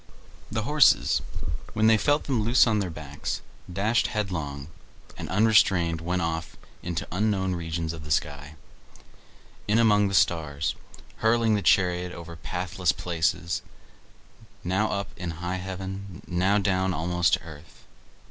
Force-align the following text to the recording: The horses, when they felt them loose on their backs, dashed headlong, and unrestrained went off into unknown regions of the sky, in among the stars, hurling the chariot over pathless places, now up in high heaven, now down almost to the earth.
The 0.51 0.63
horses, 0.63 1.21
when 1.73 1.85
they 1.85 1.95
felt 1.95 2.23
them 2.23 2.41
loose 2.41 2.65
on 2.65 2.79
their 2.79 2.89
backs, 2.89 3.41
dashed 3.71 4.07
headlong, 4.07 4.69
and 5.15 5.29
unrestrained 5.29 6.01
went 6.01 6.23
off 6.23 6.57
into 6.81 7.07
unknown 7.11 7.53
regions 7.53 7.93
of 7.93 8.03
the 8.03 8.09
sky, 8.09 8.55
in 9.67 9.77
among 9.77 10.07
the 10.07 10.15
stars, 10.15 10.73
hurling 11.17 11.53
the 11.53 11.61
chariot 11.61 12.13
over 12.13 12.35
pathless 12.35 12.91
places, 12.91 13.61
now 14.63 14.87
up 14.89 15.11
in 15.17 15.33
high 15.37 15.57
heaven, 15.57 16.23
now 16.25 16.57
down 16.57 16.95
almost 16.95 17.33
to 17.33 17.39
the 17.41 17.45
earth. 17.45 17.83